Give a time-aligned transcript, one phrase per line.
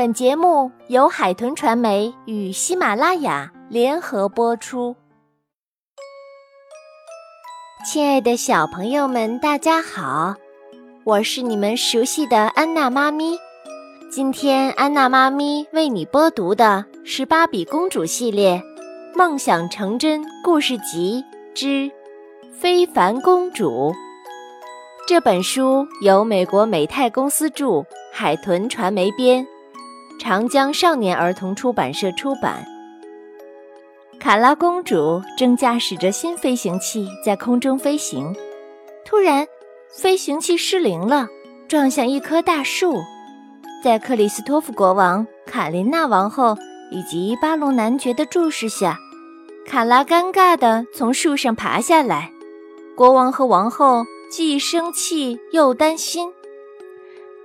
[0.00, 4.96] 本节目由海豚传媒与喜马拉雅联合播出。
[7.84, 10.34] 亲爱的小朋友们，大家好，
[11.04, 13.38] 我是你们熟悉的安娜妈咪。
[14.10, 18.62] 今天安娜妈咪为你播读的是《芭比公主系列：
[19.14, 21.22] 梦想成真故事集
[21.54, 21.90] 之
[22.58, 23.92] 非凡公主》
[25.06, 29.46] 这本书由美国美泰公司著，海豚传媒编。
[30.20, 32.62] 长江少年儿童出版社出版。
[34.20, 38.36] 卡拉公主正驾驶着新飞行器在空中飞行，
[39.02, 39.46] 突然，
[39.90, 41.26] 飞行器失灵了，
[41.68, 43.00] 撞向一棵大树。
[43.82, 46.54] 在克里斯托弗国王、卡琳娜王后
[46.90, 48.98] 以及巴隆男爵的注视下，
[49.66, 52.30] 卡拉尴尬地从树上爬下来。
[52.94, 56.30] 国王和王后既生气又担心。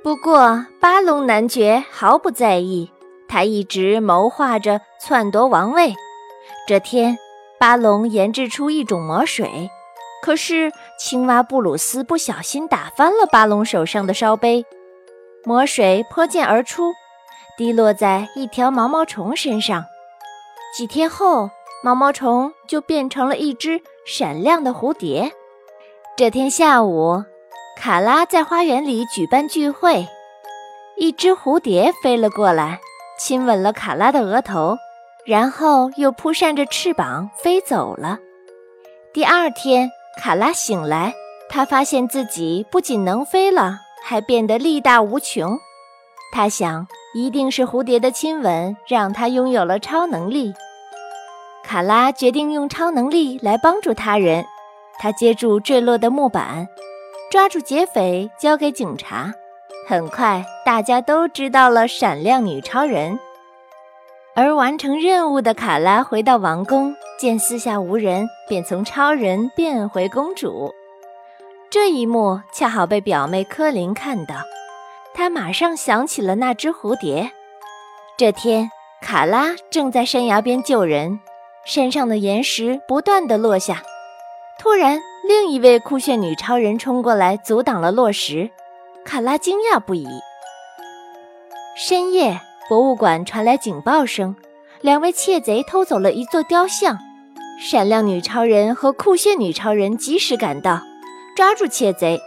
[0.05, 2.91] 不过，巴隆男爵毫不在意，
[3.27, 5.95] 他一直谋划着篡夺王位。
[6.67, 7.17] 这天，
[7.59, 9.67] 巴隆研制出一种魔水，
[10.21, 14.63] 可是青蛙布鲁斯不小心打翻了巴隆手上的烧杯，
[15.43, 16.93] 魔水泼溅而出，
[17.57, 19.85] 滴落在一条毛毛虫身上。
[20.77, 21.49] 几天后，
[21.83, 25.31] 毛毛虫就变成了一只闪亮的蝴蝶。
[26.15, 27.23] 这天下午。
[27.77, 30.07] 卡拉在花园里举办聚会，
[30.97, 32.79] 一只蝴蝶飞了过来，
[33.19, 34.77] 亲吻了卡拉的额头，
[35.25, 38.17] 然后又扑扇着翅膀飞走了。
[39.13, 41.13] 第二天，卡拉醒来，
[41.47, 45.57] 她发现自己不仅能飞了，还变得力大无穷。
[46.31, 50.53] 她想，一定是蝴蝶的亲吻让她拥有了超能力。
[51.63, 54.45] 卡拉决定用超能力来帮助他人。
[54.97, 56.67] 她接住坠落的木板。
[57.35, 59.33] 抓住劫匪，交给警察。
[59.89, 63.19] 很快，大家都知道了闪亮女超人。
[64.37, 70.73] 而完成任务的卡拉回到王宫，见四下无人，便从超人变回公主。
[71.69, 74.35] 这一幕恰好被表妹柯林看到，
[75.13, 77.33] 她马上想起了那只蝴蝶。
[78.15, 78.71] 这天，
[79.01, 81.19] 卡拉正在山崖边救人，
[81.65, 83.83] 山上的岩石不断的落下，
[84.57, 85.01] 突然。
[85.27, 88.49] 另一位酷炫女超人冲过来，阻挡了落石。
[89.03, 90.07] 卡拉惊讶不已。
[91.75, 94.35] 深夜，博物馆传来警报声，
[94.81, 96.97] 两位窃贼偷走了一座雕像。
[97.59, 100.79] 闪亮女超人和酷炫女超人及时赶到，
[101.35, 102.19] 抓住窃贼。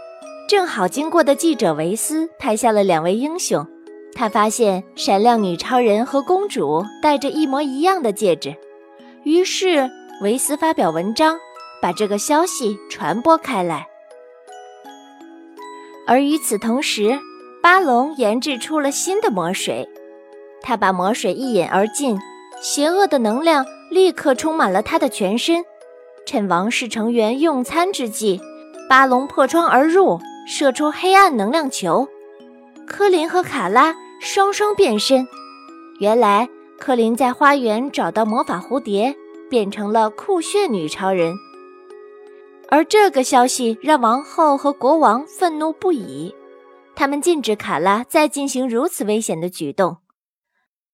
[0.48, 3.66] 正好经过的记者维斯拍下了两位英雄。
[4.14, 8.56] 他发现闪亮女超人和公主戴着一模一样的戒指，
[9.22, 9.88] 于是
[10.22, 11.38] 维斯发表文章。
[11.80, 13.86] 把这个消息传播开来，
[16.06, 17.18] 而与此同时，
[17.62, 19.88] 巴龙研制出了新的魔水。
[20.60, 22.18] 他把魔水一饮而尽，
[22.60, 25.64] 邪恶的能量立刻充满了他的全身。
[26.26, 28.40] 趁王室成员用餐之际，
[28.88, 32.08] 巴龙破窗而入，射出黑暗能量球。
[32.86, 35.26] 科林和卡拉双双变身。
[36.00, 39.14] 原来，科林在花园找到魔法蝴蝶，
[39.48, 41.34] 变成了酷炫女超人。
[42.70, 46.34] 而这个消息让王后和国王愤怒不已，
[46.94, 49.96] 他们禁止卡拉再进行如此危险的举动。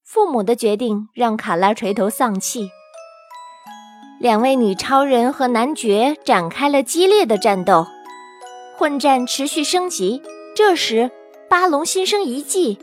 [0.04, 2.70] 父母的决定让卡拉垂头丧气。
[4.20, 7.84] 两位女超人和男爵展开了激烈的战斗，
[8.76, 10.22] 混战持续升级。
[10.54, 11.10] 这时，
[11.50, 12.78] 巴龙心生一计，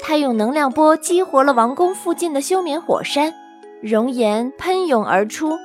[0.00, 3.32] 他用能量波激活了王宫附近的休眠火山，
[3.80, 5.56] 熔岩喷涌而出，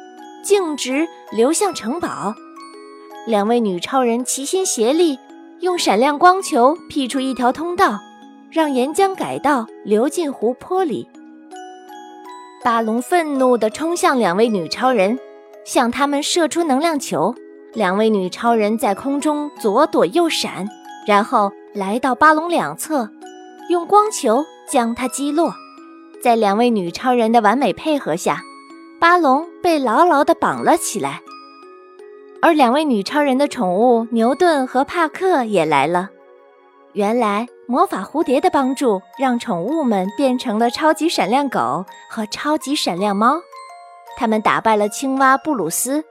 [0.43, 2.35] 径直流向城堡。
[3.25, 5.17] 两位女超人齐心协力，
[5.61, 7.97] 用闪亮光球辟出一条通道，
[8.51, 11.07] 让岩浆改道流进湖泊里。
[12.63, 15.17] 巴龙愤怒地冲向两位女超人，
[15.65, 17.33] 向他们射出能量球。
[17.73, 20.67] 两位女超人在空中左躲右闪，
[21.07, 23.09] 然后来到巴龙两侧，
[23.69, 25.53] 用光球将它击落。
[26.21, 28.43] 在两位女超人的完美配合下，
[29.03, 31.21] 巴龙被牢牢地绑了起来。
[32.41, 36.09] 而两位女超人的宠物牛顿和帕克也来了。
[36.93, 43.41] 原来魔法蝴蝶的帮助让宠物们变成了超级闪亮狗和超级闪亮猫，
[44.15, 46.05] 他们打败了青蛙布鲁斯。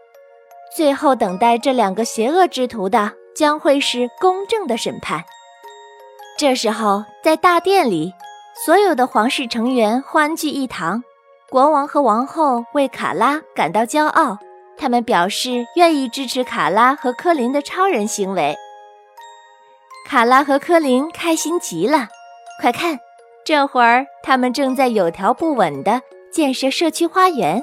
[0.77, 5.25] 最后等待这两个邪恶之徒的将会是公正的审判。
[6.38, 8.12] 这时候，在大殿里，
[8.67, 11.03] 所有的皇室成员欢聚一堂，
[11.52, 14.38] 国王和王后为卡拉感到骄傲。
[14.78, 18.56] 他们表示愿意支持卡拉和科林的超人行为。
[20.08, 22.08] 卡拉和科林开心极了，
[22.58, 22.99] 快看，
[23.44, 26.00] 这会儿，他们正在有条不紊地
[26.32, 27.60] 建设社区花园，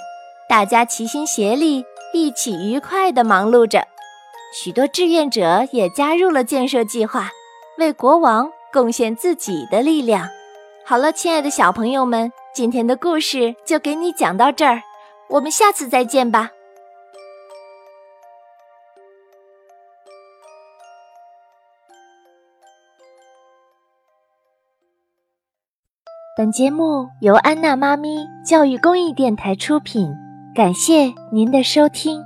[0.48, 1.84] 大家齐心协力，
[2.14, 3.88] 一起愉快地忙碌着。
[4.54, 7.32] 许多志愿者也加入了建设计划，
[7.80, 10.30] 为国王贡献自己的力量。
[10.86, 14.82] 好了，亲爱的小朋友们，今天的故事就给你讲到这儿，
[15.30, 16.52] 我们下次再见吧。
[26.36, 30.10] 本节目由安娜妈咪教育公益电台出品，
[30.56, 32.22] 感谢您的收听。